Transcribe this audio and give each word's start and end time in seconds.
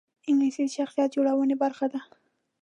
انګلیسي 0.29 0.63
د 0.67 0.75
شخصیت 0.77 1.09
جوړونې 1.15 1.55
برخه 1.63 1.85
ده 1.93 1.99